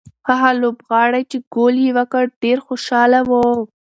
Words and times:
هغه 0.29 0.49
لوبغاړی 0.61 1.23
چې 1.31 1.37
ګول 1.53 1.75
یې 1.85 1.91
وکړ 1.97 2.23
ډېر 2.43 2.57
خوشاله 2.65 3.19
و. 3.29 3.31